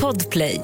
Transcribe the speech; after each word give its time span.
Podplay 0.00 0.60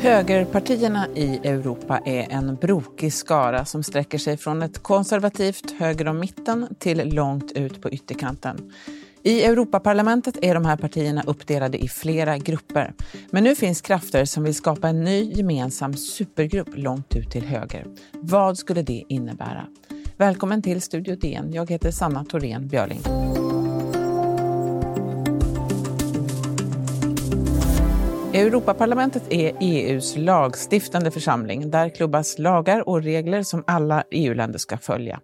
Högerpartierna 0.00 1.06
i 1.14 1.36
Europa 1.36 1.98
är 2.04 2.30
en 2.30 2.54
brokig 2.54 3.12
skara 3.12 3.64
som 3.64 3.82
sträcker 3.82 4.18
sig 4.18 4.36
från 4.36 4.62
ett 4.62 4.82
konservativt 4.82 5.70
höger 5.70 6.08
om 6.08 6.18
mitten 6.18 6.68
till 6.78 7.14
långt 7.14 7.52
ut 7.52 7.82
på 7.82 7.90
ytterkanten. 7.90 8.72
I 9.26 9.44
Europaparlamentet 9.44 10.38
är 10.42 10.54
de 10.54 10.64
här 10.64 10.76
partierna 10.76 11.22
uppdelade 11.26 11.78
i 11.78 11.88
flera 11.88 12.38
grupper. 12.38 12.94
Men 13.30 13.44
nu 13.44 13.54
finns 13.54 13.80
krafter 13.80 14.24
som 14.24 14.44
vill 14.44 14.54
skapa 14.54 14.88
en 14.88 15.04
ny 15.04 15.32
gemensam 15.32 15.94
supergrupp 15.94 16.68
långt 16.74 17.16
ut 17.16 17.30
till 17.30 17.44
höger. 17.46 17.86
Vad 18.12 18.58
skulle 18.58 18.82
det 18.82 19.04
innebära? 19.08 19.66
Välkommen 20.16 20.62
till 20.62 20.82
Studio 20.82 21.16
DN. 21.16 21.52
Jag 21.52 21.70
heter 21.70 21.90
Sanna 21.90 22.24
Thorén 22.24 22.68
Björling. 22.68 23.00
Europaparlamentet 28.34 29.32
är 29.32 29.56
EUs 29.60 30.16
lagstiftande 30.16 31.10
församling. 31.10 31.70
Där 31.70 31.88
klubbas 31.88 32.38
lagar 32.38 32.88
och 32.88 33.02
regler 33.02 33.42
som 33.42 33.64
alla 33.66 34.04
EU-länder 34.10 34.58
ska 34.58 34.78
följa. 34.78 35.20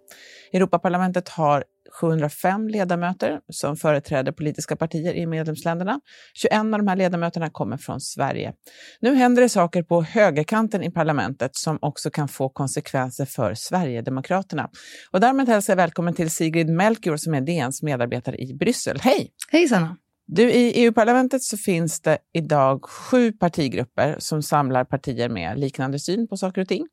Europaparlamentet 0.53 1.29
har 1.29 1.63
705 2.01 2.67
ledamöter 2.67 3.39
som 3.49 3.75
företräder 3.75 4.31
politiska 4.31 4.75
partier 4.75 5.13
i 5.13 5.25
medlemsländerna. 5.25 5.99
21 6.33 6.59
av 6.59 6.71
de 6.71 6.87
här 6.87 6.95
ledamöterna 6.95 7.49
kommer 7.49 7.77
från 7.77 8.01
Sverige. 8.01 8.53
Nu 8.99 9.15
händer 9.15 9.41
det 9.41 9.49
saker 9.49 9.83
på 9.83 10.03
högerkanten 10.03 10.83
i 10.83 10.91
parlamentet 10.91 11.55
som 11.55 11.77
också 11.81 12.09
kan 12.09 12.27
få 12.27 12.49
konsekvenser 12.49 13.25
för 13.25 13.53
Sverigedemokraterna. 13.53 14.69
Och 15.11 15.19
därmed 15.19 15.49
hälsar 15.49 15.73
jag 15.73 15.77
välkommen 15.77 16.13
till 16.13 16.31
Sigrid 16.31 16.69
Melchior 16.69 17.17
som 17.17 17.33
är 17.33 17.41
DNs 17.41 17.83
medarbetare 17.83 18.37
i 18.37 18.53
Bryssel. 18.53 18.99
Hej! 19.01 19.31
Hej 19.51 19.67
Sanna! 19.67 19.97
Du, 20.27 20.51
I 20.51 20.71
EU-parlamentet 20.83 21.43
så 21.43 21.57
finns 21.57 22.01
det 22.01 22.17
idag 22.33 22.85
sju 22.85 23.31
partigrupper 23.31 24.15
som 24.19 24.43
samlar 24.43 24.83
partier 24.83 25.29
med 25.29 25.59
liknande 25.59 25.99
syn 25.99 26.27
på 26.27 26.37
saker 26.37 26.61
och 26.61 26.67
ting. 26.67 26.87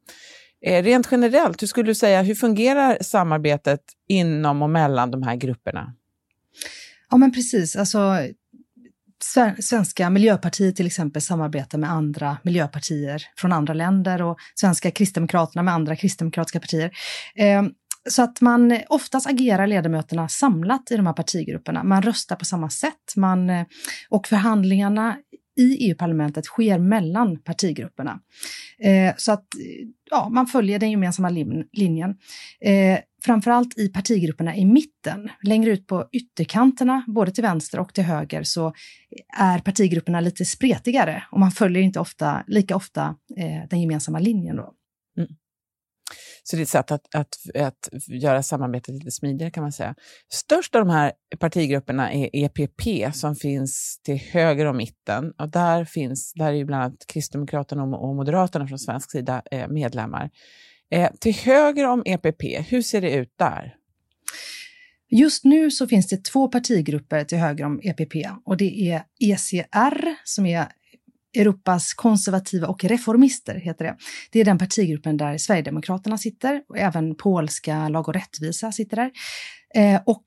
Eh, 0.62 0.82
rent 0.82 1.08
generellt, 1.10 1.62
hur 1.62 1.66
skulle 1.66 1.90
du 1.90 1.94
säga, 1.94 2.22
hur 2.22 2.34
fungerar 2.34 2.98
samarbetet 3.00 3.80
inom 4.08 4.62
och 4.62 4.70
mellan 4.70 5.10
de 5.10 5.22
här 5.22 5.36
grupperna? 5.36 5.94
Ja, 7.10 7.16
men 7.16 7.32
precis. 7.32 7.76
Alltså, 7.76 8.16
Svenska 9.60 10.10
Miljöpartiet 10.10 10.76
till 10.76 10.86
exempel 10.86 11.22
samarbetar 11.22 11.78
med 11.78 11.90
andra 11.90 12.36
miljöpartier 12.42 13.22
från 13.36 13.52
andra 13.52 13.74
länder 13.74 14.22
och 14.22 14.38
svenska 14.54 14.90
Kristdemokraterna 14.90 15.62
med 15.62 15.74
andra 15.74 15.96
kristdemokratiska 15.96 16.60
partier. 16.60 16.90
Ehm, 17.34 17.70
så 18.08 18.22
att 18.22 18.40
man 18.40 18.78
oftast 18.88 19.26
agerar 19.26 19.66
ledamöterna 19.66 20.28
samlat 20.28 20.90
i 20.90 20.96
de 20.96 21.06
här 21.06 21.12
partigrupperna. 21.12 21.84
Man 21.84 22.02
röstar 22.02 22.36
på 22.36 22.44
samma 22.44 22.70
sätt 22.70 23.16
man, 23.16 23.50
eh, 23.50 23.66
och 24.08 24.26
förhandlingarna 24.26 25.16
i 25.60 25.88
EU-parlamentet 25.88 26.44
sker 26.44 26.78
mellan 26.78 27.38
partigrupperna. 27.38 28.20
Eh, 28.78 29.14
så 29.16 29.32
att 29.32 29.46
ja, 30.10 30.28
man 30.28 30.46
följer 30.46 30.78
den 30.78 30.90
gemensamma 30.90 31.28
lin 31.28 31.68
linjen. 31.72 32.10
Eh, 32.60 32.98
framförallt 33.24 33.78
i 33.78 33.88
partigrupperna 33.88 34.56
i 34.56 34.64
mitten. 34.64 35.28
Längre 35.42 35.70
ut 35.70 35.86
på 35.86 36.08
ytterkanterna, 36.12 37.04
både 37.06 37.32
till 37.32 37.42
vänster 37.42 37.80
och 37.80 37.94
till 37.94 38.04
höger, 38.04 38.42
så 38.42 38.74
är 39.38 39.58
partigrupperna 39.58 40.20
lite 40.20 40.44
spretigare 40.44 41.22
och 41.30 41.40
man 41.40 41.50
följer 41.50 41.82
inte 41.82 42.00
ofta, 42.00 42.44
lika 42.46 42.76
ofta 42.76 43.16
eh, 43.36 43.68
den 43.70 43.80
gemensamma 43.80 44.18
linjen. 44.18 44.56
Då. 44.56 44.74
Mm. 45.16 45.30
Så 46.42 46.56
det 46.56 46.60
är 46.60 46.62
ett 46.62 46.68
sätt 46.68 46.90
att, 46.90 47.14
att, 47.14 47.36
att 47.56 47.88
göra 48.08 48.42
samarbetet 48.42 48.94
lite 48.94 49.10
smidigare 49.10 49.50
kan 49.50 49.62
man 49.62 49.72
säga. 49.72 49.94
Störst 50.32 50.74
av 50.74 50.86
de 50.86 50.90
här 50.90 51.12
partigrupperna 51.38 52.12
är 52.12 52.30
EPP 52.32 53.14
som 53.14 53.36
finns 53.36 54.00
till 54.04 54.16
höger 54.16 54.66
om 54.66 54.76
mitten. 54.76 55.32
Och 55.38 55.48
där, 55.48 55.84
finns, 55.84 56.32
där 56.32 56.46
är 56.46 56.52
ju 56.52 56.64
bland 56.64 56.82
annat 56.82 57.06
Kristdemokraterna 57.06 57.82
och 57.82 58.16
Moderaterna 58.16 58.66
från 58.66 58.78
svensk 58.78 59.10
sida 59.10 59.42
eh, 59.50 59.68
medlemmar. 59.68 60.30
Eh, 60.90 61.10
till 61.20 61.34
höger 61.34 61.86
om 61.86 62.02
EPP, 62.06 62.42
hur 62.68 62.82
ser 62.82 63.00
det 63.00 63.10
ut 63.10 63.34
där? 63.38 63.74
Just 65.12 65.44
nu 65.44 65.70
så 65.70 65.86
finns 65.86 66.08
det 66.08 66.24
två 66.24 66.48
partigrupper 66.48 67.24
till 67.24 67.38
höger 67.38 67.64
om 67.64 67.80
EPP 67.82 68.14
och 68.44 68.56
det 68.56 68.90
är 68.90 69.02
ECR 69.20 70.14
som 70.24 70.46
är 70.46 70.66
Europas 71.36 71.94
konservativa 71.94 72.66
och 72.66 72.84
reformister 72.84 73.54
heter 73.54 73.84
det. 73.84 73.96
Det 74.30 74.40
är 74.40 74.44
den 74.44 74.58
partigruppen 74.58 75.16
där 75.16 75.38
Sverigedemokraterna 75.38 76.18
sitter 76.18 76.62
och 76.68 76.78
även 76.78 77.14
polska 77.14 77.88
Lag 77.88 78.08
och 78.08 78.14
rättvisa 78.14 78.72
sitter 78.72 78.96
där. 78.96 79.10
Eh, 79.74 80.00
och 80.06 80.24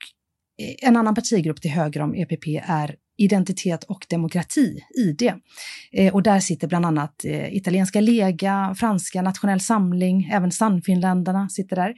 en 0.82 0.98
annan 0.98 1.16
partigrupp 1.16 1.62
till 1.62 1.72
höger 1.72 2.02
om 2.02 2.16
EPP 2.16 2.48
är 2.64 2.96
Identitet 3.18 3.84
och 3.84 4.06
demokrati, 4.10 4.84
ID. 4.98 5.34
Eh, 5.92 6.14
och 6.14 6.24
där 6.24 6.40
sitter 6.40 6.68
bland 6.68 6.86
annat 6.86 7.26
eh, 7.26 7.56
italienska 7.56 8.02
Lega, 8.02 8.76
franska 8.78 9.22
Nationell 9.22 9.60
samling, 9.60 10.30
även 10.34 10.52
Sannfinländarna 10.52 11.50
sitter 11.50 11.76
där. 11.76 11.94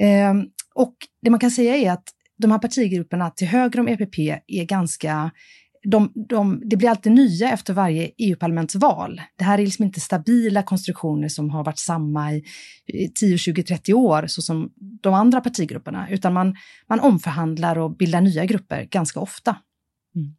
Eh, 0.00 0.34
och 0.74 0.94
det 1.22 1.30
man 1.30 1.40
kan 1.40 1.50
säga 1.50 1.76
är 1.76 1.92
att 1.92 2.04
de 2.38 2.50
här 2.50 2.58
partigrupperna 2.58 3.30
till 3.30 3.46
höger 3.46 3.80
om 3.80 3.88
EPP 3.88 4.18
är 4.46 4.64
ganska 4.64 5.30
de, 5.90 6.12
de, 6.14 6.62
det 6.64 6.76
blir 6.76 6.88
alltid 6.88 7.12
nya 7.12 7.52
efter 7.52 7.74
varje 7.74 8.10
EU-parlamentsval. 8.18 9.20
Det 9.36 9.44
här 9.44 9.58
är 9.58 9.64
liksom 9.64 9.84
inte 9.84 10.00
stabila 10.00 10.62
konstruktioner 10.62 11.28
som 11.28 11.50
har 11.50 11.64
varit 11.64 11.78
samma 11.78 12.32
i 12.32 12.42
10, 13.20 13.38
20, 13.38 13.62
30 13.62 13.94
år, 13.94 14.26
så 14.26 14.42
som 14.42 14.72
de 14.76 15.14
andra 15.14 15.40
partigrupperna, 15.40 16.10
utan 16.10 16.32
man, 16.32 16.56
man 16.88 17.00
omförhandlar 17.00 17.78
och 17.78 17.96
bildar 17.96 18.20
nya 18.20 18.44
grupper 18.44 18.84
ganska 18.84 19.20
ofta. 19.20 19.56
Mm. 20.16 20.34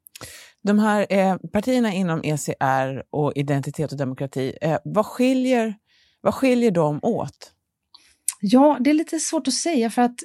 De 0.63 0.79
här 0.79 1.05
eh, 1.09 1.37
partierna 1.37 1.93
inom 1.93 2.21
ECR 2.23 3.03
och 3.09 3.33
Identitet 3.35 3.91
och 3.91 3.97
demokrati, 3.97 4.57
eh, 4.61 4.77
vad, 4.83 5.05
skiljer, 5.05 5.75
vad 6.21 6.33
skiljer 6.33 6.71
de 6.71 6.99
åt? 7.01 7.53
Ja, 8.41 8.77
det 8.79 8.89
är 8.89 8.93
lite 8.93 9.19
svårt 9.19 9.47
att 9.47 9.53
säga 9.53 9.89
för 9.89 10.01
att 10.01 10.19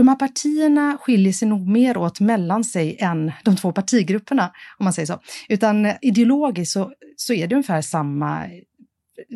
de 0.00 0.08
här 0.08 0.16
partierna 0.16 0.98
skiljer 1.00 1.32
sig 1.32 1.48
nog 1.48 1.68
mer 1.68 1.96
åt 1.96 2.20
mellan 2.20 2.64
sig 2.64 2.96
än 3.00 3.32
de 3.44 3.56
två 3.56 3.72
partigrupperna, 3.72 4.52
om 4.78 4.84
man 4.84 4.92
säger 4.92 5.06
så. 5.06 5.20
Utan 5.48 5.92
ideologiskt 6.02 6.72
så, 6.72 6.92
så 7.16 7.32
är 7.32 7.46
det 7.46 7.54
ungefär 7.54 7.82
samma 7.82 8.46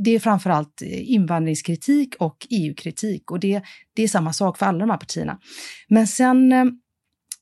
det 0.05 0.11
är 0.11 0.19
framförallt 0.19 0.83
invandringskritik 0.83 2.15
och 2.19 2.47
EU-kritik 2.51 3.31
och 3.31 3.41
det, 3.41 3.63
det 3.95 4.03
är 4.03 4.09
samma 4.09 4.33
sak 4.33 4.59
för 4.59 4.67
alla 4.67 4.79
de 4.79 4.91
här 4.91 4.97
partierna. 4.97 5.39
Men 5.89 6.07
sen 6.07 6.53
eh, 6.53 6.65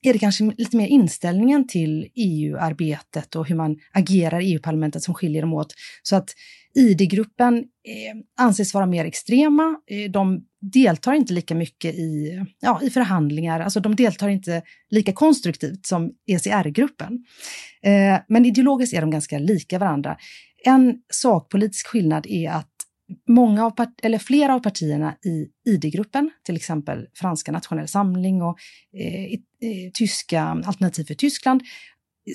är 0.03 0.13
det 0.13 0.19
kanske 0.19 0.43
lite 0.57 0.77
mer 0.77 0.87
inställningen 0.87 1.67
till 1.67 2.07
EU-arbetet 2.15 3.35
och 3.35 3.47
hur 3.47 3.55
man 3.55 3.77
agerar 3.91 4.39
i 4.39 4.53
EU-parlamentet 4.53 5.03
som 5.03 5.13
skiljer 5.13 5.41
dem 5.41 5.53
åt. 5.53 5.73
Så 6.03 6.15
att 6.15 6.29
ID-gruppen 6.75 7.57
eh, 7.57 8.45
anses 8.45 8.73
vara 8.73 8.85
mer 8.85 9.05
extrema. 9.05 9.75
Eh, 9.87 10.11
de 10.11 10.45
deltar 10.61 11.13
inte 11.13 11.33
lika 11.33 11.55
mycket 11.55 11.95
i, 11.95 12.41
ja, 12.59 12.79
i 12.83 12.89
förhandlingar, 12.89 13.59
alltså 13.59 13.79
de 13.79 13.95
deltar 13.95 14.29
inte 14.29 14.61
lika 14.89 15.13
konstruktivt 15.13 15.85
som 15.85 16.11
ECR-gruppen. 16.27 17.25
Eh, 17.83 18.19
men 18.27 18.45
ideologiskt 18.45 18.95
är 18.95 19.01
de 19.01 19.11
ganska 19.11 19.39
lika 19.39 19.79
varandra. 19.79 20.17
En 20.65 20.95
sakpolitisk 21.13 21.87
skillnad 21.87 22.25
är 22.29 22.49
att 22.49 22.72
många 23.27 23.65
av 23.65 23.73
eller 24.03 24.17
flera 24.17 24.55
av 24.55 24.59
partierna 24.59 25.15
i 25.25 25.47
ID-gruppen, 25.69 26.31
till 26.43 26.55
exempel 26.55 27.07
Franska 27.13 27.51
nationell 27.51 27.87
samling 27.87 28.41
och 28.41 28.57
eh, 28.97 29.23
eh, 29.23 29.91
tyska 29.93 30.43
Alternativ 30.43 31.03
för 31.03 31.13
Tyskland, 31.13 31.61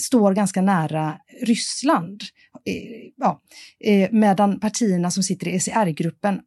står 0.01 0.35
ganska 0.35 0.63
nära 0.63 1.19
Ryssland. 1.43 2.23
Eh, 2.65 3.11
ja, 3.17 3.43
eh, 3.85 4.09
medan 4.13 4.61
partierna 4.61 5.11
som 5.11 5.23
sitter 5.23 5.49
i 5.49 5.57
ECR-gruppen 5.57 6.35
eh, 6.35 6.41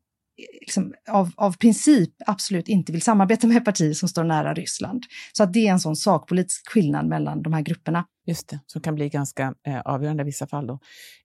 liksom, 0.61 0.93
av, 1.09 1.31
av 1.35 1.57
princip 1.57 2.09
absolut 2.25 2.67
inte 2.67 2.91
vill 2.91 3.01
samarbeta 3.01 3.47
med 3.47 3.65
partier 3.65 3.93
som 3.93 4.09
står 4.09 4.23
nära 4.23 4.53
Ryssland. 4.53 5.03
Så 5.33 5.43
att 5.43 5.53
det 5.53 5.67
är 5.67 5.71
en 5.71 5.79
sån 5.79 5.95
sakpolitisk 5.95 6.69
skillnad 6.69 7.07
mellan 7.07 7.41
de 7.41 7.53
här 7.53 7.61
grupperna. 7.61 8.05
Just 8.25 8.47
det, 8.47 8.59
som 8.67 8.81
kan 8.81 8.95
bli 8.95 9.09
ganska 9.09 9.53
eh, 9.67 9.79
avgörande 9.79 10.23
i 10.23 10.25
vissa 10.25 10.47
fall. 10.47 10.67
Då. 10.67 10.79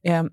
Ehm, 0.04 0.30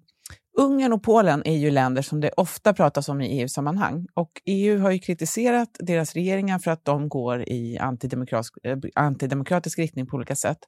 Eh, 0.58 0.64
Ungern 0.64 0.94
och 0.94 1.04
Polen 1.04 1.42
är 1.46 1.58
ju 1.58 1.72
länder 1.72 2.02
som 2.02 2.20
det 2.22 2.32
ofta 2.38 2.74
pratas 2.74 3.10
om 3.10 3.22
i 3.22 3.42
EU-sammanhang. 3.42 4.08
Och 4.14 4.32
EU 4.46 4.80
har 4.80 4.92
ju 4.92 5.00
kritiserat 5.00 5.70
deras 5.80 6.14
regeringar 6.14 6.60
för 6.60 6.72
att 6.72 6.86
de 6.86 7.10
går 7.10 7.50
i 7.50 7.78
antidemokratisk, 7.78 8.54
eh, 8.64 8.78
antidemokratisk 8.96 9.80
riktning 9.80 10.08
på 10.08 10.16
olika 10.16 10.36
sätt. 10.36 10.60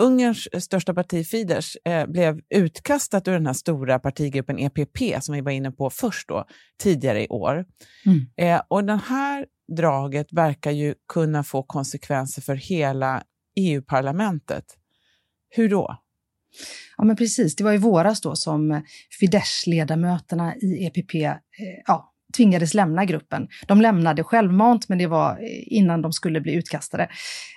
Ungerns 0.00 0.48
största 0.64 0.94
parti 0.94 1.26
Fidesz 1.26 1.76
eh, 1.84 2.06
blev 2.06 2.40
utkastat 2.54 3.28
ur 3.28 3.32
den 3.32 3.46
här 3.46 3.52
stora 3.52 3.98
partigruppen 3.98 4.58
EPP 4.58 5.22
som 5.22 5.34
vi 5.34 5.40
var 5.40 5.52
inne 5.52 5.70
på 5.70 5.90
först 5.90 6.28
då, 6.28 6.44
tidigare 6.82 7.24
i 7.24 7.28
år. 7.28 7.64
Mm. 8.06 8.26
Eh, 8.36 8.62
och 8.68 8.84
det 8.84 9.00
här 9.06 9.46
draget 9.76 10.32
verkar 10.32 10.70
ju 10.70 10.94
kunna 11.12 11.44
få 11.44 11.62
konsekvenser 11.62 12.42
för 12.42 12.54
hela 12.54 13.22
EU-parlamentet. 13.56 14.64
Hur 15.48 15.68
då? 15.68 15.96
Ja, 16.98 17.04
men 17.04 17.16
precis. 17.16 17.56
Det 17.56 17.64
var 17.64 17.72
i 17.72 17.78
våras 17.78 18.20
då 18.20 18.36
som 18.36 18.82
Fidesz-ledamöterna 19.20 20.56
i 20.56 20.86
EPP 20.86 21.14
eh, 21.14 21.32
ja, 21.86 22.12
tvingades 22.36 22.74
lämna 22.74 23.04
gruppen. 23.04 23.48
De 23.66 23.80
lämnade 23.80 24.24
självmant, 24.24 24.88
men 24.88 24.98
det 24.98 25.06
var 25.06 25.30
eh, 25.30 25.62
innan 25.66 26.02
de 26.02 26.12
skulle 26.12 26.40
bli 26.40 26.52
utkastade. 26.54 27.08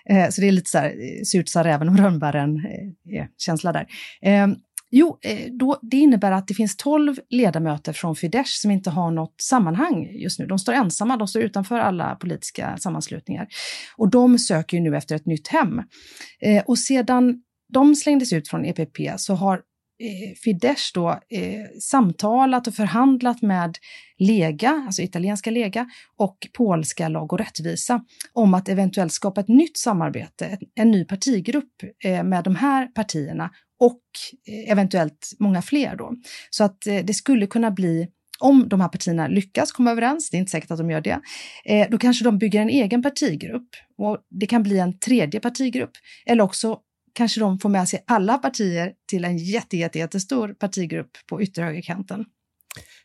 Eh, 0.05 0.29
så 0.29 0.41
det 0.41 0.47
är 0.47 0.51
lite 0.51 0.69
så 0.69 0.77
här, 0.77 0.89
eh, 0.89 1.23
surt 1.25 1.49
sa 1.49 1.63
räven 1.63 1.89
om 1.89 1.97
rönnbären-känsla 1.97 3.69
eh, 3.69 3.73
där. 3.73 4.55
Jo, 4.93 5.17
då, 5.59 5.79
det 5.81 5.97
innebär 5.97 6.31
att 6.31 6.47
det 6.47 6.53
finns 6.53 6.77
tolv 6.77 7.15
ledamöter 7.29 7.93
från 7.93 8.15
Fidesz 8.15 8.61
som 8.61 8.71
inte 8.71 8.89
har 8.89 9.11
något 9.11 9.35
sammanhang 9.41 10.09
just 10.11 10.39
nu. 10.39 10.45
De 10.45 10.59
står 10.59 10.73
ensamma, 10.73 11.17
de 11.17 11.27
står 11.27 11.41
utanför 11.41 11.79
alla 11.79 12.15
politiska 12.15 12.77
sammanslutningar. 12.77 13.47
Och 13.97 14.09
de 14.09 14.39
söker 14.39 14.77
ju 14.77 14.83
nu 14.83 14.97
efter 14.97 15.15
ett 15.15 15.25
nytt 15.25 15.47
hem. 15.47 15.81
Och 16.65 16.79
sedan 16.79 17.41
de 17.71 17.95
slängdes 17.95 18.33
ut 18.33 18.47
från 18.47 18.65
EPP 18.65 18.97
så 19.17 19.33
har 19.35 19.55
eh, 19.55 20.35
Fidesz 20.43 20.91
då 20.93 21.09
eh, 21.09 21.79
samtalat 21.79 22.67
och 22.67 22.75
förhandlat 22.75 23.41
med 23.41 23.77
Lega, 24.17 24.83
alltså 24.85 25.01
italienska 25.01 25.51
Lega, 25.51 25.89
och 26.17 26.37
polska 26.53 27.07
Lag 27.07 27.33
och 27.33 27.39
rättvisa 27.39 28.03
om 28.33 28.53
att 28.53 28.69
eventuellt 28.69 29.13
skapa 29.13 29.41
ett 29.41 29.47
nytt 29.47 29.77
samarbete, 29.77 30.57
en 30.75 30.91
ny 30.91 31.05
partigrupp 31.05 31.73
eh, 32.03 32.23
med 32.23 32.43
de 32.43 32.55
här 32.55 32.87
partierna 32.87 33.49
och 33.79 34.01
eh, 34.47 34.71
eventuellt 34.71 35.31
många 35.39 35.61
fler 35.61 35.95
då. 35.95 36.13
Så 36.49 36.63
att 36.63 36.87
eh, 36.87 37.05
det 37.05 37.13
skulle 37.13 37.47
kunna 37.47 37.71
bli 37.71 38.07
om 38.39 38.69
de 38.69 38.81
här 38.81 38.87
partierna 38.87 39.27
lyckas 39.27 39.71
komma 39.71 39.91
överens, 39.91 40.29
det 40.29 40.37
är 40.37 40.39
inte 40.39 40.51
säkert 40.51 40.71
att 40.71 40.77
de 40.77 40.91
gör 40.91 41.01
det, 41.01 41.19
eh, 41.65 41.87
då 41.91 41.97
kanske 41.97 42.23
de 42.23 42.37
bygger 42.37 42.61
en 42.61 42.69
egen 42.69 43.03
partigrupp. 43.03 43.69
Och 43.97 44.17
det 44.29 44.45
kan 44.45 44.63
bli 44.63 44.79
en 44.79 44.99
tredje 44.99 45.39
partigrupp. 45.39 45.91
Eller 46.25 46.43
också 46.43 46.79
kanske 47.13 47.39
de 47.39 47.59
får 47.59 47.69
med 47.69 47.89
sig 47.89 48.03
alla 48.07 48.37
partier 48.37 48.93
till 49.09 49.25
en 49.25 49.37
jätte, 49.37 49.77
jätte, 49.77 49.99
jättestor 49.99 50.53
partigrupp 50.53 51.11
på 51.29 51.41
ytterhögerkanten. 51.41 52.25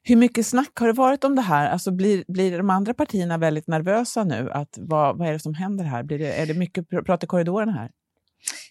Hur 0.02 0.16
mycket 0.16 0.46
snack 0.46 0.70
har 0.74 0.86
det 0.86 0.92
varit 0.92 1.24
om 1.24 1.36
det 1.36 1.42
här? 1.42 1.70
Alltså 1.70 1.90
blir, 1.90 2.24
blir 2.28 2.58
de 2.58 2.70
andra 2.70 2.94
partierna 2.94 3.38
väldigt 3.38 3.66
nervösa 3.66 4.24
nu? 4.24 4.50
Att 4.50 4.78
vad, 4.80 5.18
vad 5.18 5.28
är 5.28 5.32
det 5.32 5.38
som 5.38 5.54
händer 5.54 5.84
här? 5.84 6.02
Blir 6.02 6.18
det, 6.18 6.32
är 6.32 6.46
det 6.46 6.54
mycket 6.54 6.88
prat 6.88 7.24
i 7.24 7.26
korridoren 7.26 7.68
här? 7.68 7.90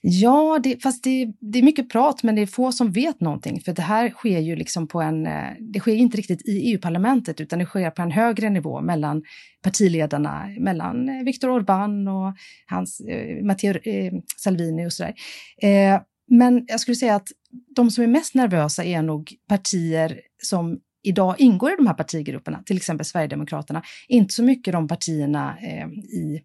Ja, 0.07 0.59
det, 0.63 0.83
fast 0.83 1.03
det, 1.03 1.33
det, 1.39 1.59
är 1.59 1.63
mycket 1.63 1.89
prat, 1.89 2.23
men 2.23 2.35
det 2.35 2.41
är 2.41 2.45
få 2.45 2.71
som 2.71 2.91
vet 2.91 3.21
någonting. 3.21 3.61
För 3.61 3.73
det 3.73 3.81
här 3.81 4.09
sker 4.09 4.39
ju 4.39 4.55
liksom 4.55 4.87
på 4.87 5.01
en... 5.01 5.27
Eh, 5.27 5.51
det 5.59 5.79
sker 5.79 5.95
inte 5.95 6.17
riktigt 6.17 6.47
i 6.47 6.71
EU-parlamentet, 6.71 7.41
utan 7.41 7.59
det 7.59 7.65
sker 7.65 7.89
på 7.89 8.01
en 8.01 8.11
högre 8.11 8.49
nivå 8.49 8.81
mellan 8.81 9.23
partiledarna, 9.61 10.49
mellan 10.59 11.09
eh, 11.09 11.23
Viktor 11.23 11.49
Orbán 11.49 12.07
och 12.07 12.37
hans, 12.65 12.99
eh, 12.99 13.45
Matteo 13.45 13.77
eh, 13.83 14.13
Salvini 14.37 14.87
och 14.87 14.93
sådär. 14.93 15.13
Eh, 15.61 16.01
men 16.27 16.65
jag 16.67 16.79
skulle 16.79 16.95
säga 16.95 17.15
att 17.15 17.27
de 17.75 17.91
som 17.91 18.03
är 18.03 18.07
mest 18.07 18.35
nervösa 18.35 18.83
är 18.83 19.01
nog 19.01 19.33
partier 19.49 20.19
som 20.43 20.79
idag 21.03 21.35
ingår 21.37 21.71
i 21.71 21.75
de 21.75 21.87
här 21.87 21.93
partigrupperna, 21.93 22.63
till 22.65 22.77
exempel 22.77 23.05
Sverigedemokraterna. 23.05 23.81
Inte 24.07 24.33
så 24.33 24.43
mycket 24.43 24.73
de 24.73 24.87
partierna 24.87 25.57
eh, 25.61 25.87
i 26.19 26.41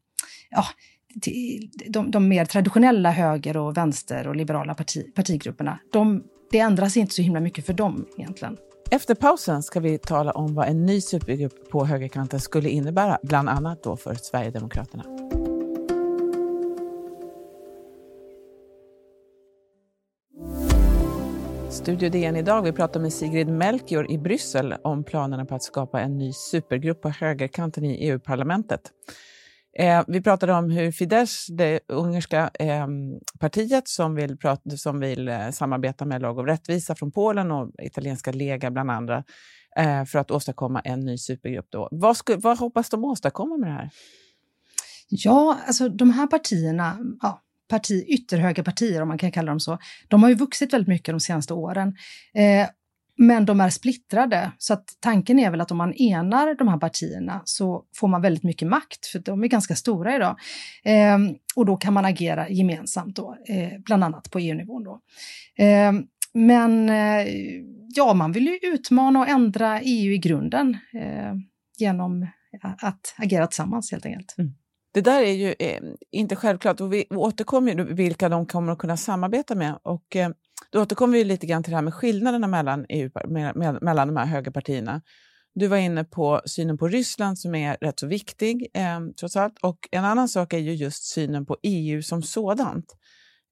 ja, 0.50 0.64
de, 1.88 2.10
de 2.10 2.28
mer 2.28 2.44
traditionella 2.44 3.10
höger 3.10 3.56
och 3.56 3.76
vänster 3.76 4.28
och 4.28 4.36
liberala 4.36 4.74
parti, 4.74 5.14
partigrupperna, 5.14 5.78
de, 5.92 6.24
det 6.50 6.58
ändras 6.58 6.96
inte 6.96 7.14
så 7.14 7.22
himla 7.22 7.40
mycket 7.40 7.66
för 7.66 7.72
dem 7.72 8.06
egentligen. 8.18 8.56
Efter 8.90 9.14
pausen 9.14 9.62
ska 9.62 9.80
vi 9.80 9.98
tala 9.98 10.32
om 10.32 10.54
vad 10.54 10.68
en 10.68 10.86
ny 10.86 11.00
supergrupp 11.00 11.70
på 11.70 11.84
högerkanten 11.84 12.40
skulle 12.40 12.68
innebära, 12.68 13.18
bland 13.22 13.48
annat 13.48 13.82
då 13.82 13.96
för 13.96 14.14
Sverigedemokraterna. 14.14 15.04
Studio 21.70 22.10
DN 22.10 22.36
idag. 22.36 22.62
Vi 22.62 22.72
pratar 22.72 23.00
med 23.00 23.12
Sigrid 23.12 23.48
Melchior 23.48 24.10
i 24.10 24.18
Bryssel 24.18 24.74
om 24.82 25.04
planerna 25.04 25.44
på 25.44 25.54
att 25.54 25.62
skapa 25.62 26.00
en 26.00 26.18
ny 26.18 26.32
supergrupp 26.32 27.02
på 27.02 27.08
högerkanten 27.08 27.84
i 27.84 28.08
EU-parlamentet. 28.08 28.80
Eh, 29.78 30.02
vi 30.06 30.20
pratade 30.20 30.52
om 30.52 30.70
hur 30.70 30.92
Fidesz, 30.92 31.46
det 31.46 31.80
ungerska 31.88 32.50
eh, 32.58 32.86
partiet 33.40 33.88
som 33.88 34.14
vill, 34.14 34.36
prata, 34.36 34.70
som 34.70 35.00
vill 35.00 35.28
eh, 35.28 35.50
samarbeta 35.50 36.04
med 36.04 36.22
Lag 36.22 36.38
och 36.38 36.46
rättvisa 36.46 36.94
från 36.94 37.12
Polen 37.12 37.50
och 37.50 37.70
italienska 37.82 38.32
Lega 38.32 38.70
bland 38.70 38.90
andra 38.90 39.24
eh, 39.76 40.04
för 40.04 40.18
att 40.18 40.30
åstadkomma 40.30 40.80
en 40.80 41.00
ny 41.00 41.18
supergrupp. 41.18 41.66
Då. 41.70 41.88
Vad, 41.90 42.16
sku, 42.16 42.36
vad 42.36 42.58
hoppas 42.58 42.90
de 42.90 43.04
åstadkomma 43.04 43.56
med 43.56 43.68
det 43.68 43.74
här? 43.74 43.90
Ja, 45.08 45.58
alltså 45.66 45.88
de 45.88 46.10
här 46.10 46.26
partierna, 46.26 46.98
ja, 47.22 47.42
parti, 47.68 48.04
ytterhögerpartier 48.08 49.02
om 49.02 49.08
man 49.08 49.18
kan 49.18 49.32
kalla 49.32 49.52
dem 49.52 49.60
så, 49.60 49.78
de 50.08 50.22
har 50.22 50.30
ju 50.30 50.36
vuxit 50.36 50.72
väldigt 50.72 50.88
mycket 50.88 51.12
de 51.12 51.20
senaste 51.20 51.54
åren. 51.54 51.96
Eh, 52.34 52.68
men 53.22 53.44
de 53.44 53.60
är 53.60 53.70
splittrade, 53.70 54.52
så 54.58 54.72
att 54.72 54.84
tanken 55.00 55.38
är 55.38 55.50
väl 55.50 55.60
att 55.60 55.70
om 55.70 55.78
man 55.78 55.94
enar 55.94 56.54
de 56.54 56.68
här 56.68 56.78
partierna 56.78 57.42
så 57.44 57.84
får 57.96 58.08
man 58.08 58.22
väldigt 58.22 58.42
mycket 58.42 58.68
makt, 58.68 59.06
för 59.06 59.18
de 59.18 59.44
är 59.44 59.48
ganska 59.48 59.74
stora 59.74 60.16
idag. 60.16 60.36
Eh, 60.84 61.18
och 61.56 61.66
då 61.66 61.76
kan 61.76 61.94
man 61.94 62.04
agera 62.04 62.48
gemensamt, 62.48 63.16
då, 63.16 63.36
eh, 63.48 63.78
bland 63.84 64.04
annat 64.04 64.30
på 64.30 64.38
EU-nivån. 64.38 64.84
Då. 64.84 65.00
Eh, 65.64 65.92
men 66.34 66.88
eh, 66.88 67.26
ja, 67.94 68.14
man 68.14 68.32
vill 68.32 68.46
ju 68.46 68.58
utmana 68.62 69.20
och 69.20 69.28
ändra 69.28 69.80
EU 69.80 70.12
i 70.12 70.18
grunden 70.18 70.76
eh, 70.94 71.34
genom 71.78 72.26
att 72.62 73.14
agera 73.16 73.46
tillsammans 73.46 73.92
helt 73.92 74.06
enkelt. 74.06 74.34
Mm. 74.38 74.52
Det 74.92 75.00
där 75.00 75.22
är 75.22 75.32
ju 75.32 75.54
eh, 75.58 75.82
inte 76.10 76.36
självklart 76.36 76.80
och 76.80 76.92
vi 76.92 77.04
återkommer 77.10 77.74
ju 77.74 77.94
vilka 77.94 78.28
de 78.28 78.46
kommer 78.46 78.72
att 78.72 78.78
kunna 78.78 78.96
samarbeta 78.96 79.54
med. 79.54 79.78
Och, 79.82 80.16
eh, 80.16 80.30
då 80.70 80.82
återkommer 80.82 81.18
vi 81.18 81.24
lite 81.24 81.46
grann 81.46 81.62
till 81.62 81.70
det 81.70 81.76
här 81.76 81.82
med 81.82 81.94
skillnaderna 81.94 82.46
mellan, 82.46 82.86
EU, 82.88 83.10
med, 83.28 83.56
med, 83.56 83.82
mellan 83.82 84.08
de 84.08 84.16
här 84.16 84.26
högerpartierna. 84.26 85.02
Du 85.54 85.66
var 85.66 85.76
inne 85.76 86.04
på 86.04 86.40
synen 86.44 86.78
på 86.78 86.88
Ryssland 86.88 87.38
som 87.38 87.54
är 87.54 87.76
rätt 87.80 88.00
så 88.00 88.06
viktig, 88.06 88.66
eh, 88.74 89.00
trots 89.20 89.36
allt. 89.36 89.58
Och 89.62 89.78
en 89.90 90.04
annan 90.04 90.28
sak 90.28 90.52
är 90.52 90.58
ju 90.58 90.74
just 90.74 91.04
synen 91.04 91.46
på 91.46 91.56
EU 91.62 92.02
som 92.02 92.22
sådant. 92.22 92.96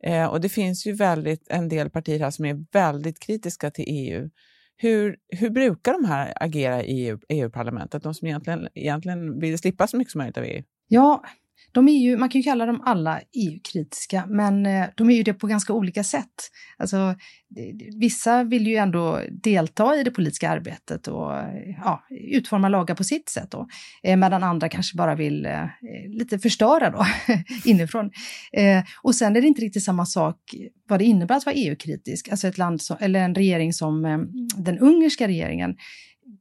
Eh, 0.05 0.27
och 0.27 0.41
det 0.41 0.49
finns 0.49 0.87
ju 0.87 0.93
väldigt, 0.93 1.49
en 1.49 1.69
del 1.69 1.91
partier 1.91 2.21
här 2.21 2.31
som 2.31 2.45
är 2.45 2.65
väldigt 2.73 3.19
kritiska 3.19 3.71
till 3.71 3.85
EU. 3.89 4.31
Hur, 4.77 5.17
hur 5.29 5.51
brukar 5.51 5.93
de 5.93 6.05
här 6.05 6.33
agera 6.41 6.83
i 6.83 7.17
EU-parlamentet, 7.29 8.03
e 8.03 8.05
de 8.05 8.15
som 8.15 8.29
egentligen, 8.29 8.69
egentligen 8.75 9.41
vill 9.41 9.59
slippa 9.59 9.87
så 9.87 9.97
mycket 9.97 10.13
som 10.13 10.19
möjligt 10.19 10.39
av 10.39 10.45
EU? 10.45 10.63
Ja, 10.89 11.25
de 11.73 11.89
är 11.89 11.99
ju, 11.99 12.17
man 12.17 12.29
kan 12.29 12.41
ju 12.41 12.43
kalla 12.43 12.67
dem 12.67 12.83
alla 12.85 13.21
EU-kritiska, 13.33 14.27
men 14.27 14.67
eh, 14.67 14.87
de 14.95 15.11
är 15.11 15.15
ju 15.15 15.23
det 15.23 15.35
på 15.35 15.47
ganska 15.47 15.73
olika 15.73 16.05
sätt. 16.05 16.51
Alltså, 16.77 17.15
vissa 18.01 18.45
vill 18.45 18.67
ju 18.67 18.77
ändå 18.77 19.21
delta 19.31 19.97
i 19.97 20.03
det 20.03 20.11
politiska 20.11 20.51
arbetet 20.51 21.09
och 21.09 21.37
eh, 21.37 21.75
ja, 21.85 22.05
utforma 22.11 22.69
lagar 22.69 22.95
på 22.95 23.05
sitt 23.05 23.29
sätt, 23.29 23.51
då, 23.51 23.69
eh, 24.03 24.17
medan 24.17 24.43
andra 24.43 24.69
kanske 24.69 24.97
bara 24.97 25.15
vill 25.15 25.47
eh, 25.47 25.67
lite 26.09 26.39
förstöra 26.39 26.91
då, 26.91 27.07
inifrån. 27.65 28.11
Och 29.03 29.15
sen 29.15 29.37
är 29.37 29.41
det 29.41 29.47
inte 29.47 29.61
riktigt 29.61 29.85
samma 29.85 30.07
sak 30.07 30.37
vad 30.89 30.99
det 30.99 31.05
innebär 31.05 31.37
att 31.37 31.47
vara 31.47 31.57
EU-kritisk. 31.57 32.29
Alltså 32.29 32.49
ett 32.49 32.59
land 32.59 32.83
som, 32.83 32.97
eller 33.01 33.21
en 33.21 33.35
regering 33.35 33.73
som 33.73 34.03
den 34.57 34.79
ungerska 34.79 35.29
regeringen 35.29 35.77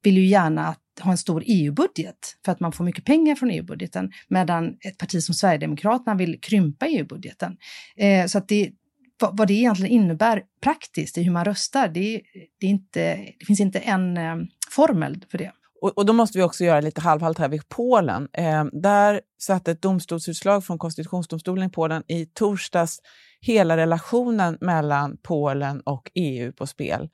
vill 0.03 0.17
ju 0.17 0.25
gärna 0.25 0.67
att 0.67 0.79
ha 0.99 1.11
en 1.11 1.17
stor 1.17 1.43
EU-budget 1.45 2.37
för 2.45 2.51
att 2.51 2.59
man 2.59 2.71
får 2.71 2.83
mycket 2.83 3.05
pengar 3.05 3.35
från 3.35 3.51
EU-budgeten, 3.51 4.11
medan 4.27 4.77
ett 4.79 4.97
parti 4.97 5.23
som 5.23 5.35
Sverigedemokraterna 5.35 6.15
vill 6.15 6.41
krympa 6.41 6.87
EU-budgeten. 6.87 7.57
Eh, 7.95 8.25
så 8.25 8.37
att 8.37 8.47
det, 8.47 8.71
vad, 9.19 9.37
vad 9.37 9.47
det 9.47 9.53
egentligen 9.53 9.91
innebär 9.91 10.43
praktiskt 10.61 11.17
i 11.17 11.23
hur 11.23 11.31
man 11.31 11.45
röstar, 11.45 11.87
det, 11.87 12.21
det, 12.59 12.65
är 12.65 12.69
inte, 12.69 13.15
det 13.39 13.45
finns 13.45 13.59
inte 13.59 13.79
en 13.79 14.17
eh, 14.17 14.35
formel 14.71 15.25
för 15.31 15.37
det. 15.37 15.51
Och, 15.81 15.97
och, 15.97 16.05
då 16.05 16.13
måste 16.13 16.37
vi 16.37 16.43
också 16.43 16.63
göra 16.63 16.81
lite 16.81 17.01
halvhalt 17.01 17.37
här 17.37 17.49
vid 17.49 17.69
Polen. 17.69 18.27
Eh, 18.33 18.65
där 18.65 19.21
satte 19.37 19.71
ett 19.71 19.81
domstolsutslag 19.81 20.65
från 20.65 20.77
konstitutionsdomstolen 20.77 21.69
i 21.69 21.71
Polen 21.71 22.03
i 22.07 22.25
torsdags 22.25 22.99
hela 23.41 23.77
relationen 23.77 24.57
mellan 24.61 25.17
Polen 25.23 25.81
och 25.81 26.11
EU 26.15 26.51
på 26.51 26.67
spel. 26.67 27.09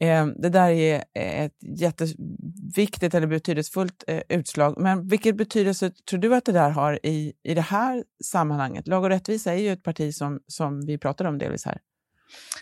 Ehm, 0.00 0.34
det 0.36 0.48
där 0.48 0.70
är 0.70 0.94
eh, 1.14 1.44
ett 1.44 1.56
jätteviktigt 1.60 3.14
eller 3.14 3.26
betydelsefullt 3.26 4.04
eh, 4.06 4.22
utslag. 4.28 4.80
Men 4.80 5.08
vilken 5.08 5.36
betydelse 5.36 5.90
tror 6.10 6.20
du 6.20 6.34
att 6.34 6.44
det 6.44 6.52
där 6.52 6.70
har 6.70 7.06
i, 7.06 7.32
i 7.42 7.54
det 7.54 7.60
här 7.60 8.04
sammanhanget? 8.24 8.86
Lag 8.86 9.04
och 9.04 9.08
rättvisa 9.08 9.52
är 9.52 9.58
ju 9.58 9.72
ett 9.72 9.82
parti 9.82 10.14
som, 10.14 10.40
som 10.46 10.86
vi 10.86 10.98
pratar 10.98 11.24
om 11.24 11.38
delvis 11.38 11.64
här. 11.64 11.78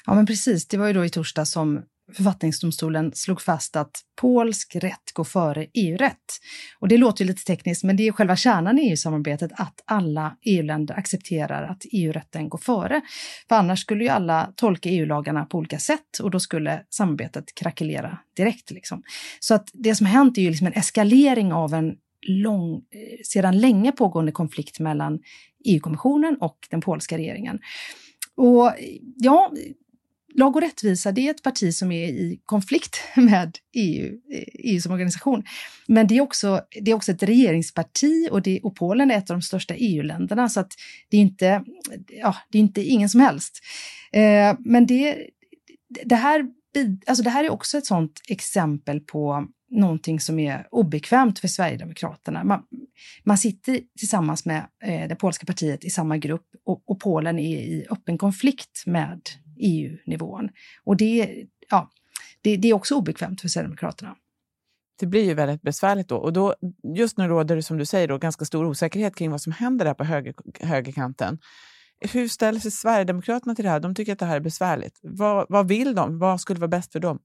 Ja, 0.07 0.15
men 0.15 0.27
precis. 0.27 0.67
Det 0.67 0.77
var 0.77 0.87
ju 0.87 0.93
då 0.93 1.05
i 1.05 1.11
torsdag 1.11 1.45
som 1.45 1.83
författningsdomstolen 2.14 3.12
slog 3.14 3.42
fast 3.42 3.76
att 3.76 4.00
polsk 4.21 4.76
rätt 4.76 5.12
går 5.12 5.25
före 5.25 5.66
EU-rätt. 5.75 6.16
Och 6.78 6.88
det 6.88 6.99
låter 6.99 7.25
ju 7.25 7.31
lite 7.31 7.45
tekniskt, 7.45 7.85
men 7.85 7.97
det 7.97 8.09
är 8.09 8.12
själva 8.12 8.37
kärnan 8.37 8.78
i 8.78 8.90
EU-samarbetet 8.90 9.50
att 9.54 9.83
alla 9.85 10.37
EU-länder 10.42 10.99
accepterar 10.99 11.62
att 11.62 11.83
EU-rätten 11.92 12.49
går 12.49 12.59
före. 12.59 13.00
För 13.49 13.57
annars 13.57 13.81
skulle 13.81 14.04
ju 14.04 14.11
alla 14.11 14.52
tolka 14.57 14.88
EU-lagarna 14.88 15.45
på 15.45 15.59
olika 15.59 15.78
sätt 15.78 16.19
och 16.23 16.31
då 16.31 16.40
skulle 16.40 16.83
samarbetet 16.90 17.54
krackelera 17.54 18.19
direkt. 18.37 18.71
Liksom. 18.71 19.02
Så 19.40 19.54
att 19.54 19.71
det 19.73 19.95
som 19.95 20.07
hänt 20.07 20.38
är 20.38 20.42
ju 20.42 20.49
liksom 20.49 20.66
en 20.66 20.73
eskalering 20.73 21.52
av 21.52 21.75
en 21.75 21.95
lång, 22.28 22.75
eh, 22.75 23.19
sedan 23.25 23.59
länge 23.59 23.92
pågående 23.92 24.33
konflikt 24.33 24.81
mellan 24.81 25.19
EU-kommissionen 25.64 26.37
och 26.40 26.59
den 26.71 26.81
polska 26.81 27.19
regeringen. 27.19 27.61
Och 28.37 28.73
ja, 29.16 29.52
Lag 30.35 30.57
och 30.57 30.62
rättvisa, 30.62 31.12
det 31.12 31.27
är 31.27 31.31
ett 31.31 31.43
parti 31.43 31.75
som 31.75 31.93
är 31.93 32.09
i 32.09 32.41
konflikt 32.45 32.97
med 33.17 33.59
EU, 33.75 34.19
EU 34.59 34.77
eh, 34.77 34.81
som 34.81 34.93
organisation. 34.93 35.45
Men 35.87 36.07
det 36.07 36.17
är 36.17 36.21
också, 36.21 36.61
det 36.81 36.91
är 36.91 36.95
också 36.95 37.12
ett 37.12 37.23
regeringsparti 37.23 38.29
och, 38.31 38.43
det, 38.43 38.61
och 38.61 38.77
Polen 38.77 39.11
är 39.11 39.19
ett 39.19 39.31
av 39.31 39.37
de 39.37 39.43
största 39.43 39.75
EU-länderna, 39.75 40.49
så 40.49 40.61
att 40.61 40.73
det 41.11 41.17
är 41.17 41.21
inte, 41.21 41.65
ja, 42.09 42.37
det 42.51 42.59
är 42.59 42.62
inte 42.62 42.83
ingen 42.83 43.09
som 43.09 43.21
helst. 43.21 43.61
Eh, 44.12 44.57
men 44.59 44.87
det, 44.87 45.27
det, 46.05 46.17
här, 46.17 46.45
alltså 47.07 47.25
det 47.25 47.31
här 47.31 47.45
är 47.45 47.51
också 47.51 47.79
ett 47.79 47.87
sådant 47.87 48.21
exempel 48.29 49.01
på 49.01 49.47
någonting 49.71 50.21
som 50.21 50.39
är 50.39 50.67
obekvämt 50.71 51.39
för 51.39 51.49
Sverigedemokraterna. 51.49 52.45
Man, 52.45 52.62
man 53.25 53.39
sitter 53.39 53.81
tillsammans 53.99 54.45
med 54.45 54.67
eh, 54.85 55.09
det 55.09 55.15
polska 55.15 55.47
partiet 55.47 55.85
i 55.85 55.91
samma 55.91 56.17
grupp 56.17 56.47
och, 56.65 56.83
och 56.87 57.01
Polen 57.01 57.39
är 57.39 57.59
i 57.59 57.87
öppen 57.91 58.19
konflikt 58.19 58.83
med 58.87 59.21
EU-nivån. 59.62 60.49
Och 60.85 60.97
det, 60.97 61.45
ja, 61.71 61.90
det, 62.42 62.57
det 62.57 62.69
är 62.69 62.75
också 62.75 62.95
obekvämt 62.95 63.40
för 63.40 63.49
Sverigedemokraterna. 63.49 64.16
Det 65.00 65.07
blir 65.07 65.25
ju 65.25 65.35
väldigt 65.35 65.62
besvärligt 65.62 66.09
då. 66.09 66.16
Och 66.16 66.33
då, 66.33 66.54
just 66.97 67.19
nu 67.19 67.28
råder 67.28 67.57
det, 67.57 67.62
som 67.62 67.78
du 67.78 67.87
säger, 67.87 68.09
då, 68.09 68.19
ganska 68.19 68.45
stor 68.45 68.66
osäkerhet 68.66 69.16
kring 69.16 69.31
vad 69.31 69.40
som 69.40 69.52
händer 69.52 69.85
där 69.85 69.95
på 69.95 70.04
höger, 70.04 70.35
högerkanten. 70.61 71.38
Hur 72.12 72.28
ställer 72.28 72.61
sig 72.61 72.71
Sverigedemokraterna 72.71 73.54
till 73.54 73.64
det 73.64 73.71
här? 73.71 73.81
De 73.81 73.95
tycker 73.95 74.12
att 74.12 74.19
det 74.19 74.26
här 74.26 74.37
är 74.37 74.40
besvärligt. 74.40 74.99
Vad, 75.02 75.47
vad 75.49 75.69
vill 75.69 75.95
de? 75.95 76.19
Vad 76.19 76.40
skulle 76.40 76.61
vara 76.61 76.69
bäst 76.69 76.92
för 76.92 77.00
dem? 77.00 77.19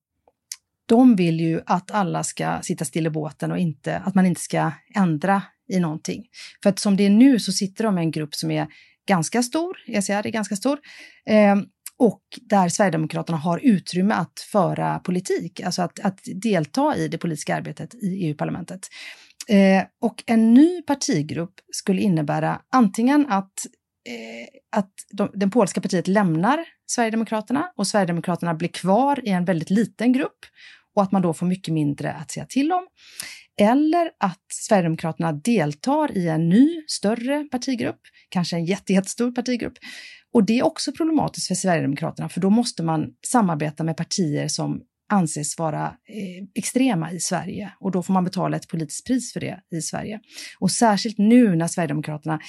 De 0.85 1.15
vill 1.15 1.39
ju 1.39 1.61
att 1.65 1.91
alla 1.91 2.23
ska 2.23 2.59
sitta 2.61 2.85
still 2.85 3.07
i 3.07 3.09
båten 3.09 3.51
och 3.51 3.57
inte, 3.57 3.97
att 3.97 4.15
man 4.15 4.25
inte 4.25 4.41
ska 4.41 4.71
ändra 4.95 5.41
i 5.69 5.79
någonting. 5.79 6.25
För 6.63 6.69
att 6.69 6.79
som 6.79 6.97
det 6.97 7.05
är 7.05 7.09
nu 7.09 7.39
så 7.39 7.51
sitter 7.51 7.83
de 7.83 7.95
med 7.95 8.01
en 8.01 8.11
grupp 8.11 8.35
som 8.35 8.51
är 8.51 8.67
ganska 9.07 9.43
stor, 9.43 9.77
ECR 9.87 10.11
är 10.11 10.29
ganska 10.29 10.55
stor, 10.55 10.79
eh, 11.25 11.55
och 11.99 12.21
där 12.41 12.69
Sverigedemokraterna 12.69 13.37
har 13.37 13.59
utrymme 13.63 14.13
att 14.13 14.39
föra 14.51 14.99
politik, 14.99 15.61
alltså 15.61 15.81
att, 15.81 15.99
att 15.99 16.19
delta 16.35 16.95
i 16.97 17.07
det 17.07 17.17
politiska 17.17 17.55
arbetet 17.55 17.95
i 17.95 18.25
EU-parlamentet. 18.27 18.87
Eh, 19.47 19.83
och 20.01 20.23
en 20.25 20.53
ny 20.53 20.81
partigrupp 20.81 21.53
skulle 21.71 22.01
innebära 22.01 22.61
antingen 22.71 23.25
att, 23.29 23.53
eh, 24.09 24.79
att 24.79 24.93
de, 25.11 25.31
den 25.33 25.51
polska 25.51 25.81
partiet 25.81 26.07
lämnar 26.07 26.65
Sverigedemokraterna 26.87 27.71
och 27.75 27.87
Sverigedemokraterna 27.87 28.53
blir 28.53 28.69
kvar 28.69 29.27
i 29.27 29.29
en 29.29 29.45
väldigt 29.45 29.69
liten 29.69 30.13
grupp 30.13 30.39
och 30.95 31.03
att 31.03 31.11
man 31.11 31.21
då 31.21 31.33
får 31.33 31.45
mycket 31.45 31.73
mindre 31.73 32.13
att 32.13 32.31
säga 32.31 32.45
till 32.45 32.71
om. 32.71 32.87
Eller 33.59 34.11
att 34.19 34.45
Sverigedemokraterna 34.53 35.31
deltar 35.31 36.17
i 36.17 36.27
en 36.27 36.49
ny, 36.49 36.83
större 36.87 37.43
partigrupp, 37.51 38.01
kanske 38.29 38.55
en 38.55 38.65
jättestor 38.65 39.31
partigrupp, 39.31 39.73
och 40.33 40.45
det 40.45 40.59
är 40.59 40.65
också 40.65 40.91
problematiskt 40.91 41.47
för 41.47 41.55
Sverigedemokraterna, 41.55 42.29
för 42.29 42.41
då 42.41 42.49
måste 42.49 42.83
man 42.83 43.13
samarbeta 43.27 43.83
med 43.83 43.97
partier 43.97 44.47
som 44.47 44.81
anses 45.09 45.57
vara 45.57 45.85
eh, 45.85 46.45
extrema 46.55 47.11
i 47.11 47.19
Sverige 47.19 47.73
och 47.79 47.91
då 47.91 48.03
får 48.03 48.13
man 48.13 48.23
betala 48.23 48.57
ett 48.57 48.67
politiskt 48.67 49.07
pris 49.07 49.33
för 49.33 49.39
det 49.39 49.59
i 49.71 49.81
Sverige. 49.81 50.19
Och 50.59 50.71
särskilt 50.71 51.17
nu 51.17 51.55
när 51.55 51.67
Sverigedemokraterna 51.67 52.39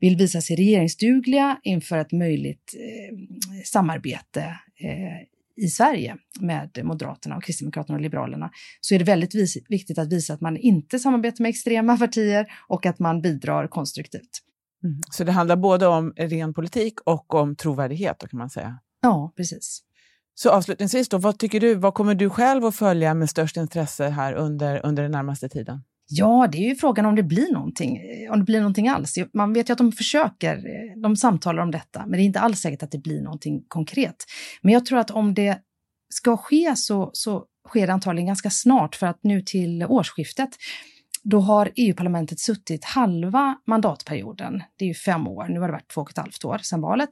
vill 0.00 0.16
visa 0.16 0.40
sig 0.40 0.56
regeringsdugliga 0.56 1.60
inför 1.62 1.98
ett 1.98 2.12
möjligt 2.12 2.74
eh, 2.74 3.16
samarbete 3.64 4.40
eh, 4.80 5.64
i 5.64 5.68
Sverige 5.68 6.16
med 6.40 6.80
Moderaterna 6.84 7.36
och 7.36 7.44
Kristdemokraterna 7.44 7.96
och 7.96 8.02
Liberalerna 8.02 8.50
så 8.80 8.94
är 8.94 8.98
det 8.98 9.04
väldigt 9.04 9.34
viktigt 9.68 9.98
att 9.98 10.12
visa 10.12 10.34
att 10.34 10.40
man 10.40 10.56
inte 10.56 10.98
samarbetar 10.98 11.42
med 11.42 11.48
extrema 11.48 11.98
partier 11.98 12.46
och 12.68 12.86
att 12.86 12.98
man 12.98 13.22
bidrar 13.22 13.68
konstruktivt. 13.68 14.40
Mm. 14.84 15.00
Så 15.10 15.24
det 15.24 15.32
handlar 15.32 15.56
både 15.56 15.86
om 15.86 16.12
ren 16.16 16.54
politik 16.54 17.00
och 17.00 17.34
om 17.34 17.56
trovärdighet, 17.56 18.18
då 18.18 18.26
kan 18.26 18.38
man 18.38 18.50
säga? 18.50 18.78
Ja, 19.02 19.32
precis. 19.36 19.80
Så 20.34 20.50
avslutningsvis, 20.50 21.08
då, 21.08 21.18
vad 21.18 21.38
tycker 21.38 21.60
du, 21.60 21.74
vad 21.74 21.94
kommer 21.94 22.14
du 22.14 22.30
själv 22.30 22.64
att 22.64 22.76
följa 22.76 23.14
med 23.14 23.30
störst 23.30 23.56
intresse 23.56 24.08
här 24.08 24.32
under, 24.32 24.86
under 24.86 25.02
den 25.02 25.12
närmaste 25.12 25.48
tiden? 25.48 25.82
Ja, 26.06 26.48
det 26.52 26.58
är 26.58 26.68
ju 26.68 26.74
frågan 26.74 27.06
om 27.06 27.14
det 27.14 27.22
blir 27.22 27.52
någonting, 27.52 27.98
om 28.30 28.38
det 28.38 28.44
blir 28.44 28.58
någonting 28.58 28.88
alls. 28.88 29.14
Man 29.32 29.52
vet 29.52 29.68
ju 29.68 29.72
att 29.72 29.78
de 29.78 29.92
försöker, 29.92 30.62
de 31.02 31.16
samtalar 31.16 31.62
om 31.62 31.70
detta, 31.70 32.00
men 32.06 32.12
det 32.12 32.22
är 32.22 32.24
inte 32.24 32.40
alls 32.40 32.60
säkert 32.60 32.82
att 32.82 32.90
det 32.90 32.98
blir 32.98 33.22
någonting 33.22 33.64
konkret. 33.68 34.16
Men 34.62 34.74
jag 34.74 34.86
tror 34.86 34.98
att 34.98 35.10
om 35.10 35.34
det 35.34 35.58
ska 36.14 36.36
ske 36.36 36.76
så, 36.76 37.10
så 37.12 37.44
sker 37.68 37.86
det 37.86 37.92
antagligen 37.92 38.26
ganska 38.26 38.50
snart, 38.50 38.96
för 38.96 39.06
att 39.06 39.18
nu 39.22 39.42
till 39.42 39.84
årsskiftet 39.84 40.50
då 41.24 41.40
har 41.40 41.72
EU-parlamentet 41.76 42.40
suttit 42.40 42.84
halva 42.84 43.58
mandatperioden. 43.66 44.62
Det 44.78 44.84
är 44.84 44.88
ju 44.88 44.94
fem 44.94 45.28
år, 45.28 45.44
nu 45.48 45.60
har 45.60 45.68
det 45.68 45.72
varit 45.72 45.90
två 45.94 46.00
och 46.00 46.10
ett 46.10 46.18
halvt 46.18 46.44
år 46.44 46.58
sedan 46.58 46.80
valet. 46.80 47.10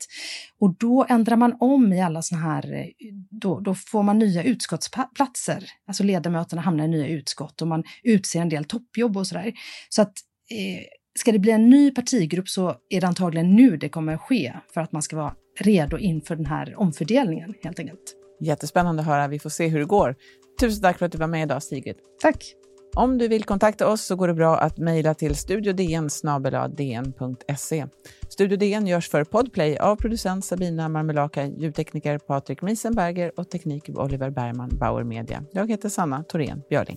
Och 0.58 0.74
då 0.78 1.06
ändrar 1.08 1.36
man 1.36 1.56
om 1.60 1.92
i 1.92 2.02
alla 2.02 2.22
såna 2.22 2.40
här, 2.40 2.90
då, 3.30 3.60
då 3.60 3.74
får 3.74 4.02
man 4.02 4.18
nya 4.18 4.42
utskottsplatser. 4.42 5.64
Alltså 5.86 6.02
ledamöterna 6.02 6.62
hamnar 6.62 6.84
i 6.84 6.88
nya 6.88 7.06
utskott 7.06 7.62
och 7.62 7.68
man 7.68 7.84
utser 8.02 8.40
en 8.40 8.48
del 8.48 8.64
toppjobb 8.64 9.16
och 9.16 9.26
sådär. 9.26 9.52
Så 9.88 10.02
att 10.02 10.12
eh, 10.50 10.84
ska 11.18 11.32
det 11.32 11.38
bli 11.38 11.52
en 11.52 11.70
ny 11.70 11.90
partigrupp 11.90 12.48
så 12.48 12.76
är 12.88 13.00
det 13.00 13.06
antagligen 13.06 13.56
nu 13.56 13.76
det 13.76 13.88
kommer 13.88 14.14
att 14.14 14.20
ske 14.20 14.52
för 14.74 14.80
att 14.80 14.92
man 14.92 15.02
ska 15.02 15.16
vara 15.16 15.34
redo 15.60 15.98
inför 15.98 16.36
den 16.36 16.46
här 16.46 16.80
omfördelningen 16.80 17.54
helt 17.62 17.78
enkelt. 17.78 18.16
Jättespännande 18.40 19.02
att 19.02 19.08
höra. 19.08 19.28
Vi 19.28 19.38
får 19.38 19.50
se 19.50 19.68
hur 19.68 19.78
det 19.78 19.84
går. 19.84 20.16
Tusen 20.60 20.82
tack 20.82 20.98
för 20.98 21.06
att 21.06 21.12
du 21.12 21.18
var 21.18 21.26
med 21.26 21.42
idag, 21.42 21.62
Sigrid. 21.62 21.96
Tack. 22.22 22.61
Om 22.96 23.18
du 23.18 23.28
vill 23.28 23.44
kontakta 23.44 23.88
oss 23.88 24.04
så 24.04 24.16
går 24.16 24.28
det 24.28 24.34
bra 24.34 24.58
att 24.58 24.78
mejla 24.78 25.14
till 25.14 25.36
studiodn 25.36 26.08
e. 27.72 27.86
Studio 28.28 28.56
DN 28.56 28.86
görs 28.86 29.08
för 29.08 29.24
Podplay 29.24 29.76
av 29.78 29.96
producent 29.96 30.44
Sabina 30.44 30.88
Marmelaka, 30.88 31.46
ljudtekniker 31.46 32.18
Patrik 32.18 32.62
Miesenberger 32.62 33.32
och 33.36 33.50
teknik 33.50 33.88
Oliver 33.88 34.30
Bergman, 34.30 34.70
Bauer 34.72 35.04
Media. 35.04 35.44
Jag 35.52 35.70
heter 35.70 35.88
Sanna 35.88 36.24
Thorén 36.24 36.62
Björling. 36.68 36.96